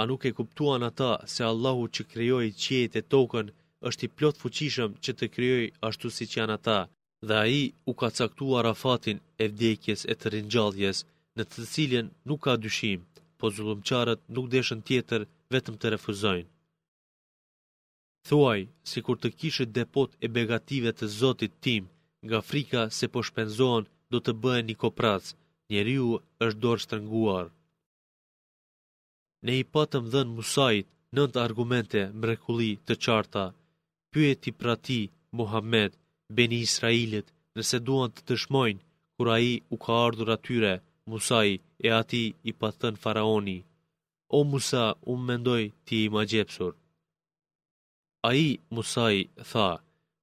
[0.00, 3.46] A nuk e kuptuan ata se Allahu që kryoj qiejt e tokën,
[3.88, 6.78] është i plot fuqishëm që të kryoj ashtu si që janë ata,
[7.28, 10.98] dhe a i u ka caktuar afatin e vdekjes e të rinjalljes,
[11.36, 13.00] në të cilin nuk ka dyshim,
[13.38, 15.20] po zullumqarët nuk deshen tjetër
[15.54, 16.51] vetëm të refuzojnë.
[18.30, 21.84] Thuaj, si kur të kishit depot e begative të zotit tim,
[22.26, 25.24] nga frika se po shpenzohen do të bëhen një koprac,
[25.72, 26.10] njeriu
[26.46, 27.46] është dorë shtrënguar.
[29.46, 33.44] Ne i patëm dhenë Musait nëndë argumente mrekulli të qarta.
[34.12, 35.00] Pyeti i prati
[35.38, 35.92] Muhammed,
[36.36, 38.82] beni Israelit, nëse duan të të shmojnë,
[39.16, 40.72] kur a i u ka ardhur atyre,
[41.10, 41.52] Musai
[41.86, 43.58] e ati i patën faraoni.
[44.36, 46.72] O Musa, unë mendoj ti i ma gjepsur.
[48.28, 49.16] A i, Musaj,
[49.50, 49.68] tha,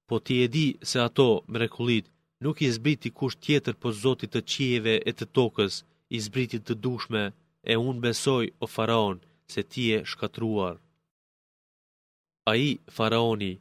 [0.07, 2.05] po ti e di se ato, mrekulit,
[2.43, 5.73] nuk i zbriti kush tjetër po zotit të qieve e të tokës,
[6.15, 7.23] i zbriti të dushme,
[7.71, 9.17] e unë besoj o faraon,
[9.51, 10.75] se ti e shkatruar.
[12.51, 13.53] A i, faraoni,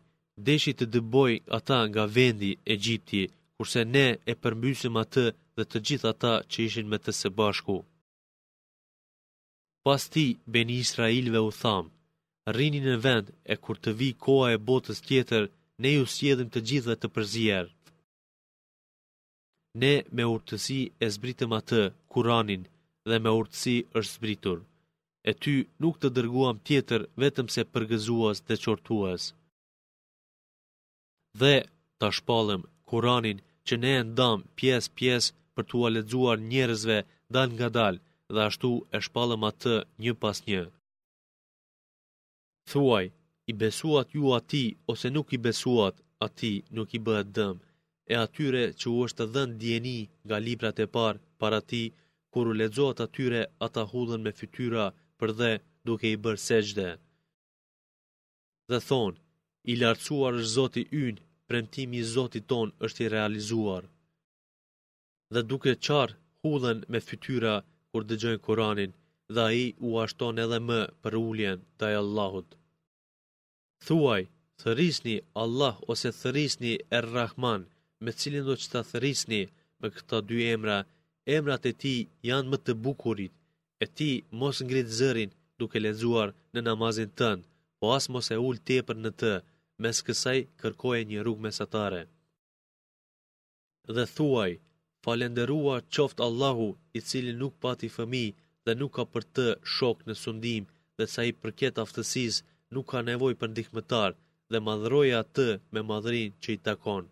[0.46, 3.22] deshi të dëboj ata nga vendi e gjipti,
[3.56, 5.24] kurse ne e përmbysim atë
[5.56, 7.76] dhe të gjithë ata që ishin me të se bashku.
[9.84, 11.90] Pas ti, beni Israilve u thamë,
[12.54, 15.44] rrini në vend e kur të vi koha e botës tjetër,
[15.82, 17.66] ne ju sjedhim të gjithë dhe të përzier.
[19.82, 21.82] Ne me urtësi e zbritëm atë,
[22.12, 22.62] kuranin,
[23.08, 24.58] dhe me urtësi është zbritur.
[25.30, 29.22] E ty nuk të dërguam tjetër vetëm se përgëzuas dhe qortuas.
[31.40, 31.54] Dhe
[32.00, 36.98] të shpalëm kuranin që ne e ndam pjesë pjesë për t'u aledzuar njerëzve
[37.34, 38.02] dan nga dalë,
[38.34, 40.62] dhe ashtu e shpallëm atë një pas një.
[42.70, 43.06] Thuaj,
[43.50, 45.94] i besuat ju ati, ose nuk i besuat
[46.26, 47.56] ati, nuk i bëhet dëm,
[48.12, 51.82] e atyre që u është dhënë djeni nga librat e parë para ti,
[52.32, 54.86] kur u ledzoat atyre ata hudhen me fytyra
[55.18, 55.52] për dhe
[55.86, 56.88] duke i bërë seqde.
[58.70, 59.18] Dhe thonë,
[59.70, 63.82] i lartësuar është zoti ynë, premtimi i zotit ton është i realizuar.
[65.34, 67.54] Dhe duke qarë, hudhen me fytyra
[67.90, 68.92] kur dëgjojnë Koranin,
[69.34, 72.48] dhe a i u ashton edhe më për ulljen dhe Allahut.
[73.86, 74.22] Thuaj,
[74.60, 77.66] thërisni Allah ose thërisni Er-Rahman,
[78.02, 79.40] me cilin do që ta thërisni
[79.80, 80.78] me këta dy emra,
[81.36, 81.94] emrat e ti
[82.28, 83.32] janë më të bukurit,
[83.84, 84.10] e ti
[84.40, 87.46] mos ngritë zërin duke lezuar në namazin tënë,
[87.78, 89.32] po as mos e ullë tepër në të,
[89.84, 92.02] mes kësaj kërkoje një rrugë mesatare.
[93.94, 94.50] Dhe thuaj,
[95.04, 98.24] falenderua qoftë Allahu i cili nuk pati fëmi
[98.64, 100.64] dhe nuk ka për të shok në sundim
[100.98, 102.42] dhe sa i përket aftësisë,
[102.76, 104.16] nuk ka nevoj për ndihmëtar
[104.52, 107.04] dhe madhëroja atë me madhërin që i takon.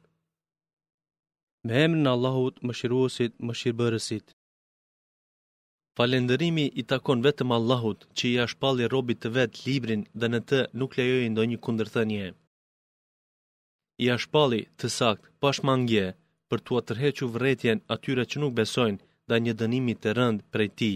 [1.66, 4.26] Me emrin në Allahut më shiruosit më shirëbërësit.
[5.96, 10.58] Falenderimi i takon vetëm Allahut që i ashpalli robit të vetë librin dhe në të
[10.80, 12.26] nuk lejojnë do një kundërthënje.
[14.04, 16.06] I ashpalli të sakt pashmangje
[16.50, 20.92] për të atërhequ vretjen atyre që nuk besojnë dhe një dënimi të rënd prej ti,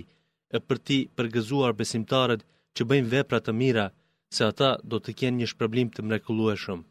[0.56, 2.42] e për ti përgëzuar besimtarët
[2.74, 3.86] që bëjmë vepra të mira
[4.34, 6.82] se ata do të kenë një shpërblim të mrekullueshëm.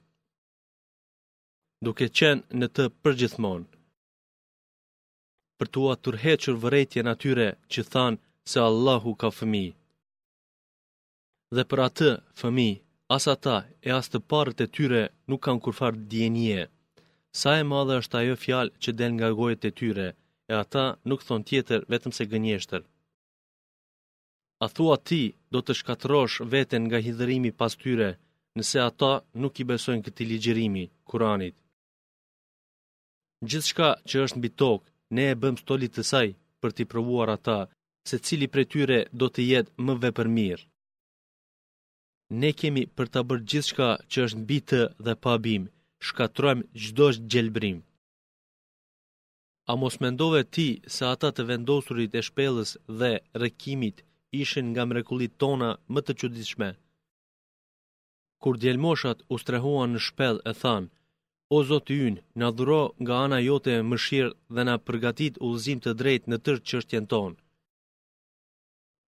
[1.88, 3.68] Duke qenë në të përgjithmonë,
[5.60, 8.20] për të tërhequr vërejtjen natyre që thanë
[8.52, 9.66] se Allahu ka fëmi.
[11.56, 12.70] Dhe për atë fëmi,
[13.16, 16.62] as ata e as të parët e tyre nuk kanë kurfar djenje.
[17.40, 20.08] Sa e madhe është ajo fjalë që del nga gojët e tyre,
[20.52, 22.82] e ata nuk thonë tjetër vetëm se gënjeshtër.
[24.66, 25.22] A thua ti
[25.56, 28.10] do të shkatrosh veten nga hidhërimi pas tyre,
[28.58, 31.56] nëse ata nuk i besojnë këti ligjërimi, Kuranit.
[33.50, 34.82] Gjithë shka që është mbi bitok,
[35.16, 36.28] ne e bëm stolit të saj
[36.62, 37.58] për t'i provuar ata,
[38.10, 40.66] se cili për tyre do të jetë më vepër mirë.
[42.42, 45.64] Ne kemi për të bërë gjithë shka që është mbi bitë dhe pabim,
[46.08, 47.80] shkatrojmë gjdo gjelbrim.
[49.72, 53.12] A mos mendove ti se ata të vendosurit e shpellës dhe
[53.44, 53.98] rëkimit
[54.32, 56.70] ishin nga mrekullit tona më të qudishme.
[58.42, 60.84] Kur djelmoshat u strehuan në shpel e than,
[61.56, 65.80] o zotë yn, në dhuro nga ana jote më shirë dhe në përgatit u lëzim
[65.84, 67.40] të drejt në tërë qështjen tonë.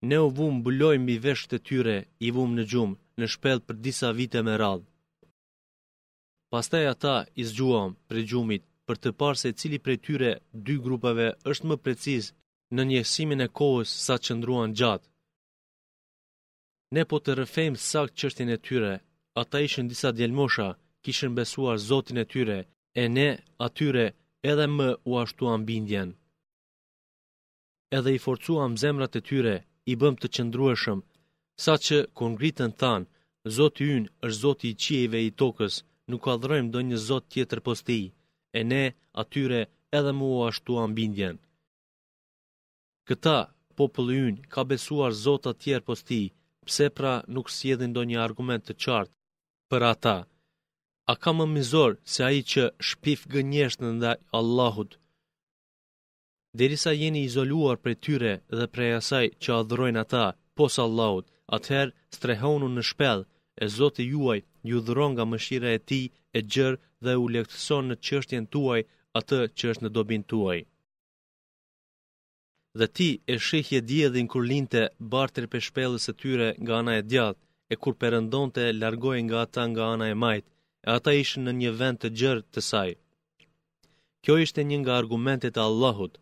[0.08, 3.76] Ne u vumë bëllojmë i vesh të tyre, i vumë në gjumë, në shpel për
[3.86, 4.86] disa vite me radhë.
[6.52, 10.30] Pastaj ata i zgjuam për gjumit për të parë se cili prej tyre
[10.66, 12.24] dy grupeve është më preciz
[12.74, 15.06] në njësimin e kohës sa qëndruan gjatë.
[16.94, 18.90] Ne po të rëfejmë sakt qështin e tyre,
[19.42, 20.68] ata ishën disa djelmosha
[21.04, 22.58] kishën besuar zotin e tyre,
[23.02, 23.28] e ne
[23.66, 24.06] atyre
[24.50, 26.08] edhe më u ashtuam bindjen.
[27.98, 29.54] Edhe i forcuam zemrat e tyre,
[29.90, 30.98] i bëm të qëndrueshëm,
[31.64, 31.98] sa që
[32.32, 33.08] ngritën thanë,
[33.56, 35.74] zotë jynë është zotë i qieve i tokës,
[36.10, 38.00] nuk adhërëjmë do një zotë tjetër posti,
[38.58, 38.84] e ne
[39.22, 39.60] atyre
[39.98, 41.36] edhe më u ashtuam bindjen.
[43.08, 43.38] Këta
[43.78, 46.22] popullë jynë ka besuar zotë atjerë posti,
[46.66, 49.12] pse pra nuk sjedhin do një argument të qartë
[49.70, 50.16] për ata.
[51.12, 54.92] A ka më mizor se a i që shpif gënjesht në ndaj Allahut?
[56.60, 60.26] Derisa jeni izoluar për tyre dhe për e asaj që adhrojnë ata,
[60.58, 63.20] posa Allahut, atëherë strehonu në shpel,
[63.62, 64.38] e Zoti juaj
[64.70, 66.00] ju dhron nga mëshira e ti
[66.38, 68.80] e gjërë dhe u lektëson në qështjen tuaj
[69.18, 70.58] atë që është në dobin tuaj
[72.78, 74.82] dhe ti e shihje dje në kur linte
[75.14, 77.40] bartër për shpelës e tyre nga ana e djatë,
[77.72, 80.44] e kur përëndon të largoj nga ata nga ana e majt,
[80.86, 82.90] e ata ishë në një vend të gjërë të saj.
[84.22, 86.14] Kjo ishte një nga argumentet e Allahut,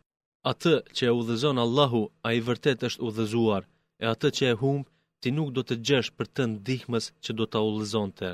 [0.52, 3.62] atë që e udhëzon Allahu, a i vërtet është udhëzuar,
[4.02, 4.90] e atë që e humbë,
[5.22, 8.30] ti nuk do të gjësh për të ndihmës që do të udhëzon të.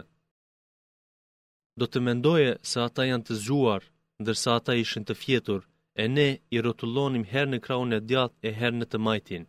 [1.80, 3.82] Do të mendoje se ata janë të zhuar,
[4.22, 5.62] ndërsa ata ishën të fjetur,
[6.02, 9.44] e ne i rotullonim herë në kraun e djatë e herë në të majtin.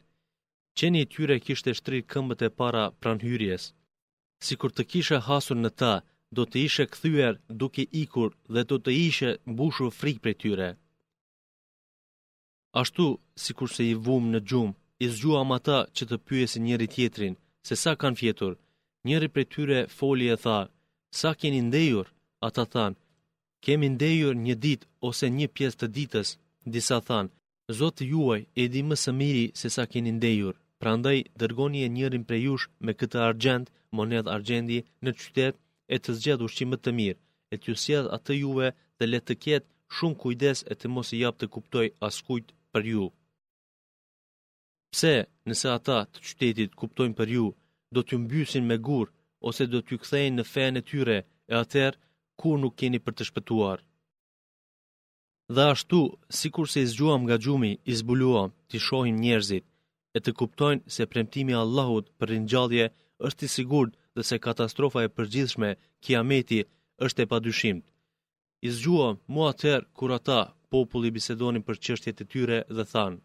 [0.80, 3.64] Qeni i tyre kishte shtrir këmbët e para pran hyrjes.
[4.46, 5.94] Si kur të kishe hasur në ta,
[6.38, 10.70] do të ishe këthyër duke ikur dhe do të ishe mbushu frikë për tyre.
[12.82, 13.06] Ashtu,
[13.44, 16.88] si kur se i vumë në gjumë, i zgjua ma ta që të pyesi njëri
[16.96, 17.36] tjetrin,
[17.68, 18.54] se sa kanë fjetur,
[19.08, 20.60] njëri për tyre foli e tha,
[21.20, 22.08] sa keni ndejur,
[22.48, 22.96] ata thanë,
[23.68, 26.30] kemi ndejur një dit ose një pjesë të ditës,
[26.76, 27.34] disa thanë,
[27.80, 31.90] Zotë juaj e di më së miri se sa keni ndejur, pra ndaj dërgoni e
[31.96, 35.56] njërin për jush me këtë argjend, monet argendi në qytet
[35.94, 37.20] e të zgjedh ushqimët të mirë,
[37.54, 41.18] e të sjedh atë juve dhe le të kjetë shumë kujdes e të mos e
[41.24, 43.06] jap të kuptoj as kujt për ju.
[44.94, 45.16] Pse
[45.48, 47.46] nëse ata të qytetit kuptojnë për ju,
[47.94, 49.14] do të mbysin me gurë
[49.48, 51.18] ose do të kthejnë në fenë e tyre
[51.52, 51.96] e atërë,
[52.42, 53.80] kur nuk keni për të shpëtuar.
[55.56, 56.00] Dhe ashtu,
[56.38, 59.66] si kur se izgjuam nga gjumi, izbuluam të shohim njerëzit,
[60.16, 62.86] e të kuptojnë se premtimi Allahut për rinjallje
[63.28, 65.70] është i sigurd dhe se katastrofa e përgjithshme,
[66.04, 66.62] kiameti,
[67.06, 67.86] është e padyshimt.
[68.70, 70.42] Izgjuam mu atër kur ata
[70.74, 73.20] populli bisedonin për qështjet e tyre dhe thanë.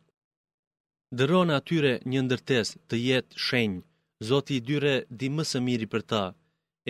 [1.18, 3.82] Dërona atyre një ndërtes të jetë shenjë,
[4.28, 6.24] zoti i dyre di më së miri për ta,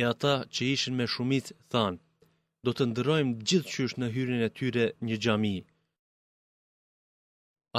[0.00, 2.01] e ata që ishin me shumit thanë,
[2.66, 5.54] do të ndërojmë gjithë qyshtë në hyrën e tyre një gjami.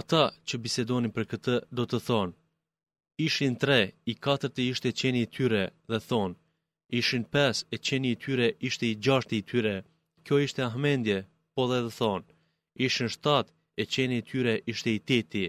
[0.02, 2.36] Ata që bisedonin për këtë do të thonë,
[3.28, 3.80] ishin tre,
[4.12, 6.36] i katër të ishte qeni i tyre, dhe thonë,
[7.00, 9.76] ishin pes, e qeni i tyre ishte i gjashti i tyre,
[10.26, 11.20] kjo ishte ahmendje,
[11.56, 12.28] po dhe dhe thonë,
[12.88, 13.46] ishin shtat,
[13.82, 15.46] e qeni i tyre ishte i teti,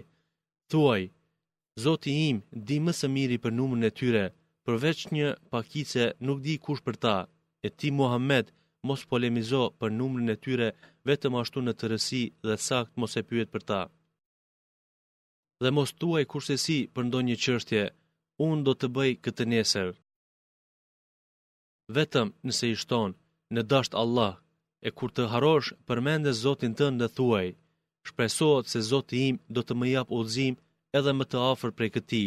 [0.71, 1.01] thuaj,
[1.83, 4.25] zoti im, di më së miri për numën e tyre,
[4.65, 7.17] përveç një pakice nuk di kush për ta,
[7.65, 8.47] e ti Muhammed,
[8.89, 10.67] mos polemizo për numrin e tyre,
[11.09, 13.81] vetëm ashtu në të rësi dhe sakt mos e pyet për ta.
[15.63, 17.83] Dhe mos tuaj kurse si për ndonjë qështje,
[18.47, 19.87] unë do të bëj këtë nesër.
[21.97, 23.11] Vetëm nëse i shton,
[23.55, 24.35] në dasht Allah,
[24.87, 27.47] e kur të harosh përmende Zotin të dhe thuaj,
[28.07, 30.55] shpresohet se Zotin im do të më jap udhëzim
[30.97, 32.25] edhe më të afer prej këti,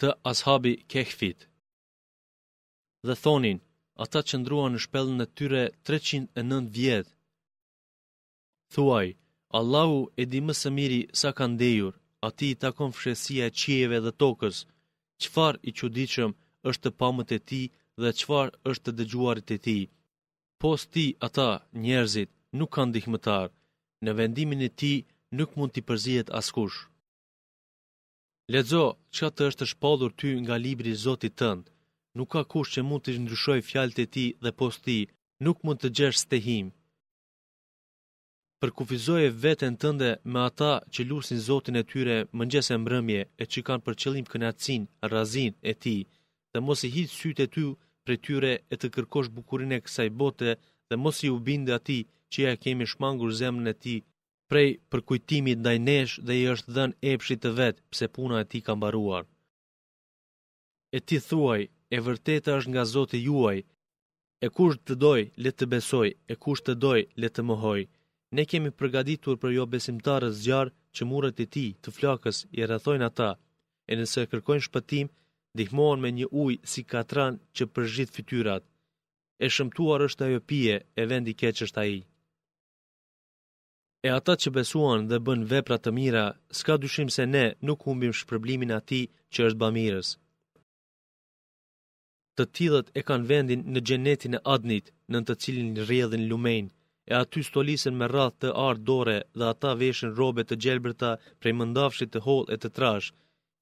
[0.00, 1.38] të ashabi kehfit.
[3.06, 3.58] Dhe thonin,
[4.04, 7.10] ata qëndruan në shpellën në tyre 309 vjetë.
[8.74, 9.06] Thuaj,
[9.58, 11.94] Allahu e di më së miri sa kanë dejur,
[12.28, 14.56] ati i takon fshesia e qieve dhe tokës,
[15.22, 16.30] qëfar i qudichëm
[16.68, 17.62] është të pamët e ti
[18.02, 19.78] dhe qëfar është të dëgjuarit e ti.
[20.60, 21.48] Post ti, ata,
[21.82, 23.48] njerëzit, nuk kanë dihmëtar,
[24.04, 24.94] në vendimin e ti
[25.38, 26.78] nuk mund t'i përzijet askush.
[28.52, 28.84] Ledzo,
[29.14, 31.68] që të është shpallur ty nga libri Zotit tëndë,
[32.18, 34.98] nuk ka kush që mund të ndryshoj fjalët e ti dhe posti,
[35.44, 36.66] nuk mund të gjesh stehim.
[38.62, 43.44] Përkufizoj e vetën tënde me ata që lusin Zotin e tyre mëngjes e mbrëmje e
[43.50, 45.96] që kanë për qëllim kënaqësinë, razin e ti,
[46.52, 47.64] të mos i hidh sytë e ty
[48.04, 50.50] për tyre e të kërkosh bukurinë e kësaj bote
[50.88, 51.98] dhe mos i u binde ati
[52.32, 53.94] që ja kemi shmangur zemën e ti
[54.50, 58.48] prej për kujtimit ndaj nesh dhe i është dhën epshit të vetë pse puna e
[58.50, 59.22] ti ka mbaruar.
[60.96, 61.62] E ti thuaj,
[61.96, 63.58] e vërteta është nga Zoti juaj.
[64.44, 67.80] E kush të doj, le të besoj, e kush të doj, le të mohoj.
[68.36, 73.06] Ne kemi përgatitur për jo besimtarë zjarë që murët e tij të flakës i rrethojnë
[73.10, 73.30] ata.
[73.90, 75.06] E nëse kërkojnë shpëtim,
[75.54, 78.62] ndihmohen me një ujë si katran që përzhit fytyrat.
[79.44, 81.96] E shëmtuar është ajo pije, e vendi keq është ai.
[84.06, 86.26] E ata që besuan dhe bën vepra të mira,
[86.58, 90.08] s'ka dyshim se ne nuk humbim shpërblimin ati që është bamirës
[92.38, 96.66] të tillët e kanë vendin në gjenetin e Adnit, në të cilin rrjedhin lumein,
[97.10, 101.54] e aty stolisen me rrath të ardë dore dhe ata veshën robe të gjelbërta prej
[101.58, 103.08] mëndafshit të hollë e të trash.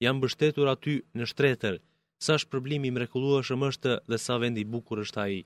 [0.05, 1.77] Janë mbështetur aty në shtretër.
[2.25, 5.39] Sa shpërblimi mrekullueshëm është dhe sa vendi i bukur është ai.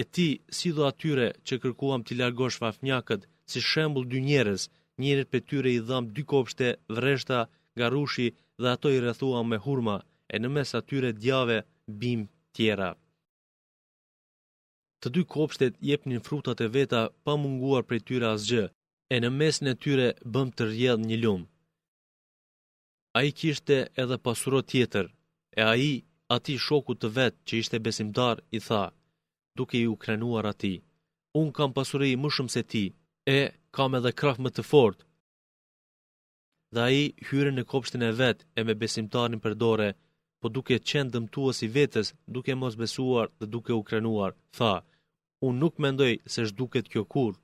[0.00, 4.62] E ti, si do atyre që kërkuam t'i largosh fafnjakët, si shembul dy njerës,
[5.02, 7.40] njerët për tyre i dham dy kopshte, vreshta,
[7.80, 8.28] garushi
[8.60, 9.96] dhe ato i rëthuam me hurma,
[10.34, 11.58] e në mes atyre djave
[12.00, 12.20] bim
[12.56, 12.90] tjera.
[15.00, 18.64] Të dy kopshtet jepnin frutat e veta pa munguar prej tyre asgjë,
[19.14, 21.46] e në mes në tyre bëm të rjedh një lumë.
[23.16, 25.06] A i kishte edhe pasurot tjetër,
[25.58, 25.92] e a i
[26.36, 28.82] ati shoku të vetë që ishte besimdar i tha,
[29.56, 30.74] duke i u krenuar ati,
[31.40, 32.84] unë kam pasurit më shumë se ti,
[33.38, 33.40] e
[33.76, 34.98] kam edhe kraf më të fort.
[36.74, 39.88] Dhe a i hyre në kopshtin e vetë e me besimtarin për dore,
[40.40, 44.72] po duke qenë dëmtuos i vetës, duke mos besuar dhe duke u krenuar, tha,
[45.46, 47.34] unë nuk mendoj se shduket kjo kur,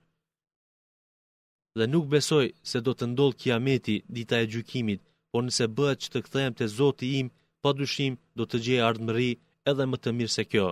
[1.78, 6.08] dhe nuk besoj se do të ndodhë kiameti dita e gjykimit, por nëse bëhet që
[6.12, 7.28] të këthejem të zoti im,
[7.62, 9.30] pa dushim do të gjej ardhëmëri
[9.70, 10.68] edhe më të mirë se kjo.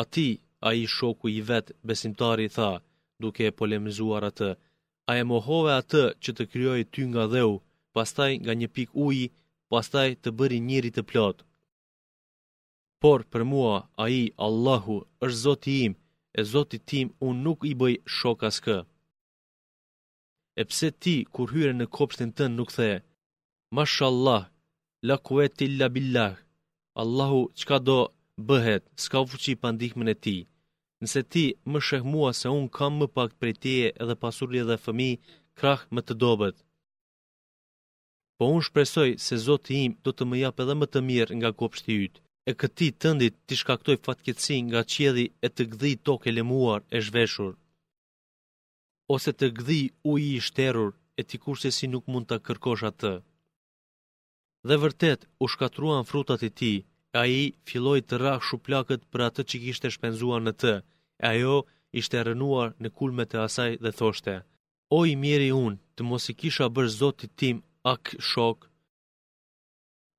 [0.00, 0.28] A ti,
[0.68, 2.70] a i shoku i vetë besimtari tha,
[3.22, 4.50] duke e polemizuar atë,
[5.10, 7.52] a e mohove atë që të kryoj ty nga dheu,
[7.94, 9.26] pastaj nga një pik uji,
[9.74, 11.38] pastaj të bëri njëri të plot.
[13.02, 15.92] Por për mua, a i, Allahu, është zoti im,
[16.38, 18.78] e zoti tim unë nuk i bëj shok askë.
[20.60, 22.90] E pse ti, kur hyre në kopshtin tënë, nuk the,
[23.76, 24.42] Mashallah,
[25.08, 26.34] la kueti la billah,
[27.02, 27.98] Allahu, qka do
[28.48, 30.36] bëhet, s'ka fuqi pandihmën e ti.
[31.02, 34.76] Nëse ti më shëh mua se unë kam më pak për tije edhe pasurri edhe
[34.84, 35.10] fëmi,
[35.58, 36.56] krah më të dobet
[38.40, 41.50] po unë shpresoj se Zoti im do të më jap edhe më të mirë nga
[41.60, 42.14] kopshti yt.
[42.50, 47.52] E këti tëndit t'i shkaktoj fatkeqësi nga qielli e të gdhi toke lemuar e zhveshur.
[49.14, 49.80] Ose të gdhi
[50.12, 53.14] uji i shterur e t'i kurse si nuk mund t'a kërkosh atë.
[54.68, 56.74] Dhe vërtet u shkatruan frutat e ti,
[57.14, 60.74] e a i filloj të rrahë shuplakët për atë që kishte shpenzuar në të,
[61.22, 61.56] e ajo
[62.00, 64.34] ishte rënuar në kulmet e asaj dhe thoshte.
[64.96, 68.68] O i miri unë, të mos i kisha bërë zotit tim ak shok,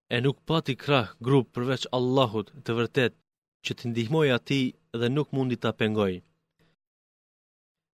[0.09, 3.13] e nuk pati krah grup përveç Allahut të vërtet
[3.65, 4.61] që të ndihmoj ati
[4.99, 6.13] dhe nuk mundi të pengoj.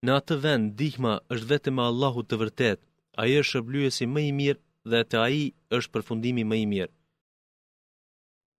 [0.06, 2.80] Në atë vend, dihma është vetë me Allahut të vërtet,
[3.20, 5.46] a është shërbluesi më i mirë dhe të aji
[5.78, 6.94] është përfundimi më i mirë.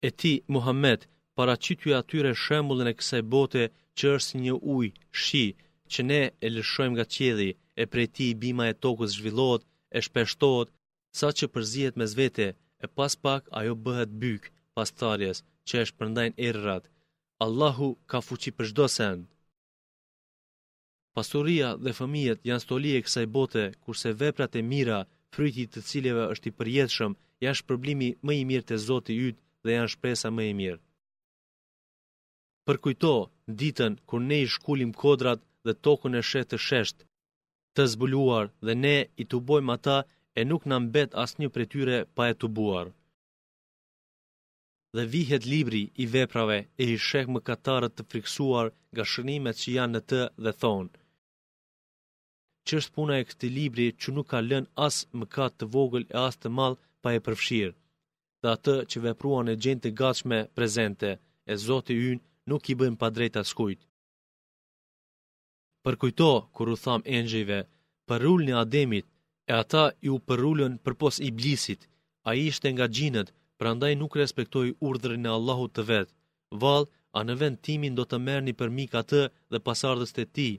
[0.09, 3.65] E ti, Muhammed, para qytu atyre shemullën e kësaj bote
[3.97, 5.47] që është një ujë, shi,
[5.93, 7.51] që ne e lëshojmë nga qedi
[7.83, 9.63] e prej ti bima e tokës zhvillot,
[9.97, 10.69] e shpeshtot,
[11.19, 12.47] sa që përzihet me zvete,
[12.85, 14.43] e pas pak ajo bëhet byk,
[14.75, 16.85] pas tharjes, që është përndajnë errat.
[17.45, 19.23] Allahu ka fuqi për shdo send.
[21.17, 24.99] Pasuria dhe fëmijet janë stoli e kësaj bote, kurse veprat e mira,
[25.35, 27.13] fryti të cileve është i përjetëshëm,
[27.45, 30.83] janë shpërblimi më i mirë të zoti ytë dhe janë shpresa më i mirë.
[32.67, 33.15] Përkujto,
[33.61, 37.03] ditën, kur ne i shkullim kodrat dhe tokën e shetë të sheshtë,
[37.77, 39.97] të zbuluar dhe ne i të bojmë ata
[40.39, 42.87] e nuk në mbet as një për tyre pa e të buar.
[44.97, 49.69] Dhe vihet libri i veprave e i shek më katarët të friksuar nga shënimet që
[49.77, 50.91] janë në të dhe thonë.
[52.69, 56.17] Qështë puna e këti libri që nuk ka lën as më katë të vogël e
[56.27, 57.77] as të malë pa e përfshirë,
[58.43, 61.11] dhe atë që vepruan e gjenë të gatshme prezente,
[61.51, 62.19] e zote yn
[62.51, 63.85] nuk i bëjmë pa drejta skujtë.
[65.85, 67.59] Përkujto, kur u thamë engjive,
[68.09, 69.07] për rull një ademit,
[69.51, 71.81] e ata ju përrullën për pos i blisit,
[72.29, 73.29] a i ishte nga gjinët,
[73.59, 76.13] pra ndaj nuk respektoj urdhërin e Allahut të vetë.
[76.63, 76.85] Val,
[77.19, 79.23] a në vend timin do të merni për mika të
[79.53, 80.51] dhe pasardhës të ti,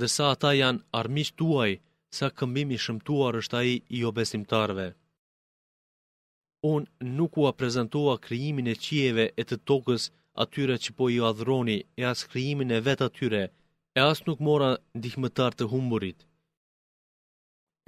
[0.00, 1.72] dhe sa ata janë armisht tuaj,
[2.16, 4.86] sa këmbimi shëmtuar është a i i obesimtarve.
[6.72, 10.02] Unë nuk u prezentua kryimin e qieve e të tokës
[10.44, 13.42] atyre që po i adhroni, e as kryimin e vetë atyre,
[13.98, 16.18] e as nuk mora ndihmëtar të humburit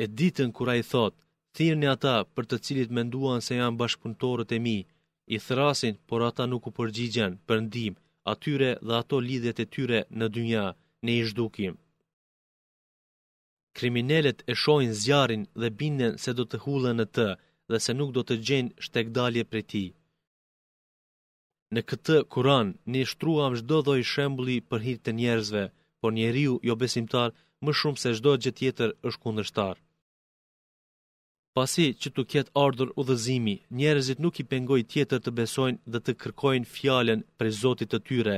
[0.03, 1.15] e ditën kura i thot,
[1.55, 4.79] thirën e ata për të cilit menduan se janë bashkëpuntorët e mi,
[5.35, 7.95] i thrasin, por ata nuk u përgjigjen për ndim,
[8.33, 10.67] atyre dhe ato lidhjet e tyre në dynja,
[11.05, 11.75] ne i shdukim.
[13.77, 17.27] Kriminelet e shojnë zjarin dhe binden se do të hullën në të
[17.71, 19.85] dhe se nuk do të gjenë shtekdalje për ti.
[21.75, 25.65] Në këtë kuran, një shtruam shdo dhoj shembuli për hirtë njerëzve,
[26.01, 27.29] por njeriu jo besimtar
[27.65, 29.81] më shumë se shdo gjë tjetër është kundërshtarë.
[31.59, 36.01] Pasi që të ketë ardhur u dhezimi, njerëzit nuk i pengoj tjetër të besojnë dhe
[36.05, 38.37] të kërkojnë fjallën për zotit të tyre,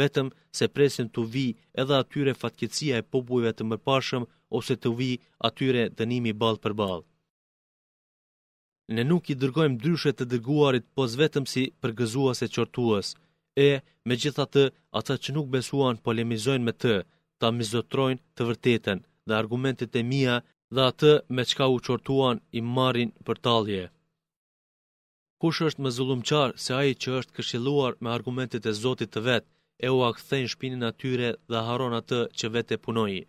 [0.00, 1.44] vetëm se presin të vi
[1.82, 4.24] edhe atyre fatkecia e popujve të mërpashëm
[4.58, 5.10] ose të vi
[5.48, 6.98] atyre dënimi balë për balë.
[8.96, 13.12] Ne nuk i dërgojmë dryshet të dërguarit, po vetëm si përgëzuas e qortuas,
[13.68, 13.70] e
[14.08, 14.64] me gjitha të
[15.00, 16.96] ata që nuk besuan polemizojnë me të,
[17.38, 20.38] ta mizotrojnë të vërteten dhe argumentet e mija
[20.74, 23.82] dhe atë me qka u qortuan i marin për talje.
[25.42, 29.48] Kush është më zulumqar se aji që është këshiluar me argumentit e zotit të vetë,
[29.86, 33.20] e u akëthejnë shpinin atyre dhe haron atë që vetë e punoji.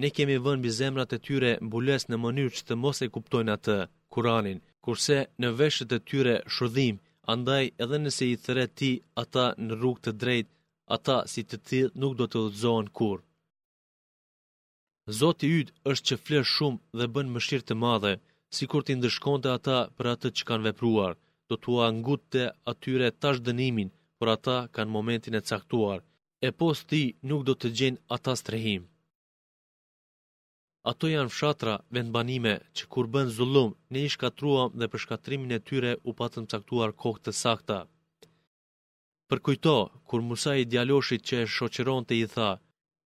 [0.00, 3.78] Ne kemi vënë bizemrat e tyre mbules në mënyrë që të mos e kuptojnë atë,
[4.12, 6.96] kuranin, kurse në veshët e tyre shurdhim,
[7.34, 8.92] andaj edhe nëse i thëre ti
[9.22, 10.48] ata në rrug të drejt,
[10.96, 13.18] ata si të ti nuk do të dhëzohen kur.
[15.08, 18.10] Zoti ytë është që flerë shumë dhe bën mëshirë të madhe,
[18.56, 21.14] si kur t'i ndëshkonte ata për atë që kanë vepruar,
[21.48, 22.42] do t'ua ngutë të
[22.72, 26.02] atyre tash dënimin, por ata kanë momentin e caktuar,
[26.46, 28.84] e post ti nuk do të gjenë ata strehim.
[30.92, 35.62] Ato janë fshatra vendbanime që kur bën zullum, ne i shkatruam dhe për shkatrimin e
[35.68, 37.80] tyre u patëm caktuar kohë të sakta.
[39.28, 39.78] Për kujto,
[40.08, 42.52] kur Musa i djaloshit që e shoqeron të i tha,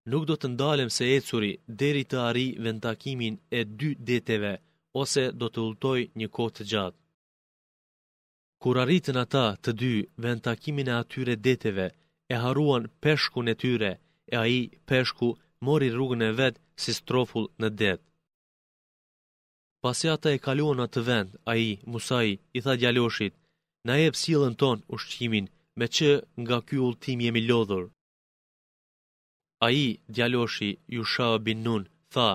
[0.10, 1.50] nuk do të ndalem se ecuri
[1.82, 2.46] deri të arri
[2.86, 4.54] takimin e dy deteve,
[5.02, 6.98] ose do të ulltoj një kohë të gjatë.
[8.62, 9.94] Kur arritën ata të dy
[10.48, 11.88] takimin e atyre deteve,
[12.34, 13.92] e haruan peshku në tyre,
[14.34, 15.28] e aji peshku
[15.66, 18.06] mori rrugën e vetë si strofull në detë.
[19.84, 23.34] Pasi ata e kaluan atë vend, aji, Musai, i tha djaloshit,
[23.88, 25.46] na e pësillën ton ushqimin,
[25.78, 26.10] me që
[26.42, 27.86] nga ky ultim jemi lodhur.
[29.64, 29.86] A i,
[30.16, 32.30] djaloshi, ju shao bin nun, tha,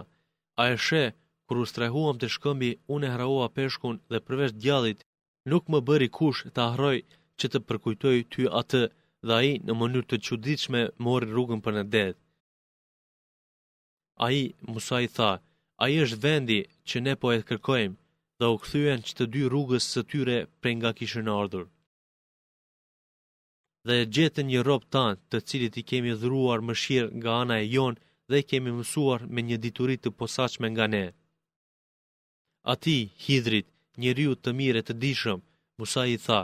[0.61, 1.03] a e she,
[1.49, 5.03] kër u strehuam të shkëmbi, unë e hraoa peshkun dhe përveç djallit,
[5.51, 6.99] nuk më bëri kush të ahroj
[7.39, 8.83] që të përkujtoj ty atë
[9.27, 12.19] dhe a i në mënyrë të quditshme mori rrugën për në dedh.
[14.25, 15.33] A i, Musa i tha,
[15.83, 17.99] a i është vendi që ne po e të kërkojmë
[18.41, 21.67] dhe u këthyen që të dy rrugës së tyre për nga kishën ardhur
[23.87, 27.67] dhe gjetë një rob tanë të cilit i kemi dhruar më shirë nga ana e
[27.75, 31.05] jonë dhe i kemi mësuar me një diturit të posaqme nga ne.
[32.73, 33.67] A ti, hidrit,
[34.01, 35.41] njëriu të mire të dishëm,
[35.79, 36.43] Musa i tha,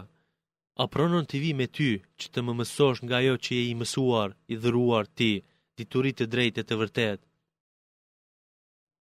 [0.82, 1.90] a pronon të vi me ty
[2.20, 5.30] që të më mësosh nga jo që je i mësuar, i dhruar ti,
[5.76, 7.20] diturit të drejtet të vërtet?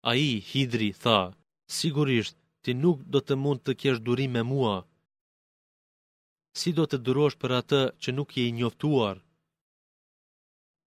[0.09, 1.19] A i, hidri, tha,
[1.77, 4.75] sigurisht, ti nuk do të mund të kesh durim me mua,
[6.59, 9.17] si do të durosh për atë që nuk je i njoftuar?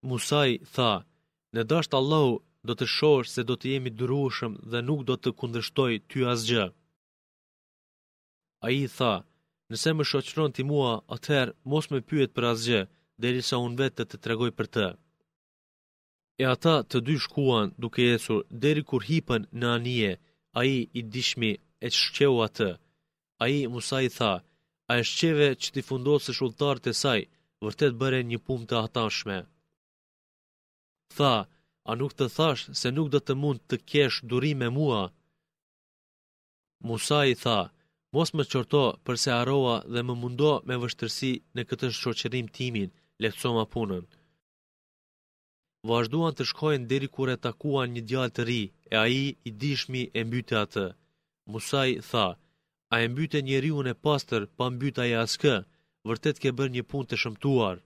[0.08, 0.92] Musaj tha,
[1.56, 2.34] në dasht Allahu
[2.68, 6.66] do të shosh se do të jemi durushëm dhe nuk do të kundështoj ty asgjë.
[8.64, 9.14] A i tha,
[9.70, 12.80] nëse më shoqëron ti mua, atëherë mos me pyet për asgjë,
[13.22, 14.86] deri sa unë vetë të të tregoj për të.
[16.42, 20.12] E ata të dy shkuan duke jesur deri kur hipën në anije,
[20.58, 21.52] a i i dishmi
[21.86, 22.70] e shqeu atë.
[23.42, 24.32] A i Musaj tha,
[24.90, 27.20] a e shqeve që t'i fundosë se e të saj,
[27.66, 29.38] vërtet bëre një pum të atashme.
[31.16, 31.34] Tha,
[31.90, 35.02] a nuk të thash se nuk do të mund të kesh durim me mua?
[36.88, 37.58] Musa i tha,
[38.16, 42.90] mos më qorto përse aroa dhe më mundo me vështërsi në këtë shqoqerim timin,
[43.22, 44.04] lehtësoma punën.
[45.90, 48.62] Vazhduan të shkojnë deri kur e takuan një djalë të ri,
[48.92, 50.86] e aji i dishmi e mbyte atë.
[51.52, 52.26] Musa i tha, Musa i tha,
[52.94, 55.54] a e mbyte njeriun e pastër pa mbyta e askë,
[56.08, 57.76] vërtet ke bërë një pun të shëmtuar.